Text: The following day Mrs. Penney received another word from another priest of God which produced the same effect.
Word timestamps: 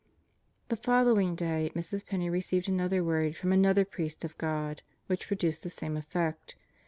The 0.69 0.75
following 0.77 1.35
day 1.35 1.69
Mrs. 1.75 2.03
Penney 2.07 2.27
received 2.27 2.67
another 2.67 3.03
word 3.03 3.35
from 3.35 3.51
another 3.53 3.85
priest 3.85 4.25
of 4.25 4.35
God 4.39 4.81
which 5.05 5.27
produced 5.27 5.61
the 5.61 5.69
same 5.69 5.95
effect. 5.95 6.55